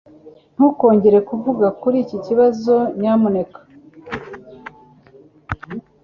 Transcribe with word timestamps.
Ntukongere 0.55 1.19
kuvuga 1.29 1.65
kuri 1.81 1.97
iki 2.03 2.17
kibazo, 2.25 2.75
nyamuneka. 2.99 3.59